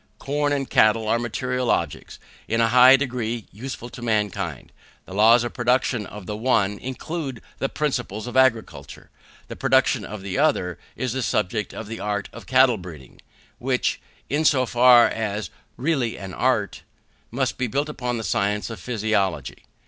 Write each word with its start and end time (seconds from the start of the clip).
Corn 0.17 0.51
and 0.51 0.67
cattle 0.67 1.07
are 1.07 1.19
material 1.19 1.69
objects, 1.69 2.17
in 2.47 2.59
a 2.59 2.69
high 2.69 2.95
degree 2.95 3.45
useful 3.51 3.87
to 3.89 4.01
mankind. 4.01 4.71
The 5.05 5.13
laws 5.13 5.43
of 5.43 5.51
the 5.51 5.55
production 5.55 6.07
of 6.07 6.25
the 6.25 6.35
one 6.35 6.79
include 6.79 7.39
the 7.59 7.69
principles 7.69 8.25
of 8.25 8.35
agriculture; 8.35 9.11
the 9.47 9.55
production 9.55 10.03
of 10.03 10.23
the 10.23 10.39
other 10.39 10.79
is 10.95 11.13
the 11.13 11.21
subject 11.21 11.71
of 11.71 11.85
the 11.85 11.99
art 11.99 12.29
of 12.33 12.47
cattle 12.47 12.77
breeding, 12.77 13.21
which, 13.59 14.01
in 14.27 14.43
so 14.43 14.65
far 14.65 15.05
as 15.07 15.51
really 15.77 16.17
an 16.17 16.33
art, 16.33 16.81
must 17.29 17.59
be 17.59 17.67
built 17.67 17.87
upon 17.87 18.17
the 18.17 18.23
science 18.23 18.71
of 18.71 18.79
physiology. 18.79 19.65